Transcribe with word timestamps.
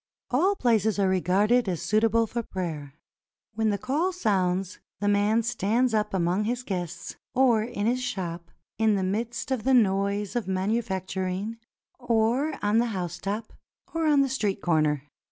All 0.31 0.55
places 0.55 0.97
are 0.97 1.07
regarded 1.07 1.69
as 1.69 1.79
suitable 1.79 2.25
for 2.25 2.41
prayer. 2.41 2.95
When 3.53 3.69
the 3.69 3.77
call 3.77 4.11
sounds, 4.11 4.79
the 4.99 5.07
man 5.07 5.43
stands 5.43 5.93
up 5.93 6.11
among 6.11 6.45
his 6.45 6.63
guests, 6.63 7.17
or 7.35 7.61
in 7.61 7.85
his 7.85 8.01
shop, 8.01 8.49
in 8.79 8.95
the 8.95 9.03
midst 9.03 9.51
of 9.51 9.63
the 9.63 9.75
noise 9.75 10.35
of 10.35 10.47
manufacturing, 10.47 11.57
or 11.99 12.55
on 12.63 12.79
the 12.79 12.87
housetop, 12.97 13.53
or 13.93 14.07
on 14.07 14.21
the 14.21 14.27
street 14.29 14.59
comer. 14.59 15.03